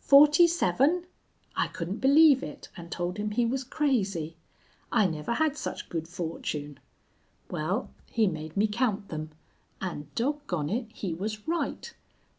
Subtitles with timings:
[0.00, 1.04] Forty seven!
[1.54, 4.36] I couldn't believe it, and told him he was crazy.
[4.90, 6.80] I never had such good fortune.
[7.50, 9.32] Well, he made me count them,
[9.82, 11.92] and, dog gone it, he was right.